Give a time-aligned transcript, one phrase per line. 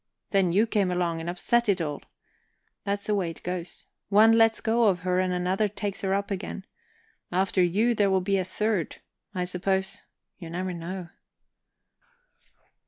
[0.31, 2.01] Then you came along and upset it all.
[2.85, 6.31] That's the way it goes one lets go of her and another takes her up
[6.31, 6.65] again.
[7.31, 8.95] After you, there'll be a third,
[9.35, 10.01] I suppose
[10.39, 11.09] you never know."